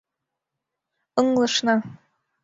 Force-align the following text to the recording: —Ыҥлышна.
—Ыҥлышна. 1.19 1.75